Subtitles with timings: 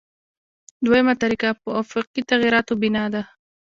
[0.85, 3.21] دویمه طریقه په آفاقي تغییراتو بنا ده.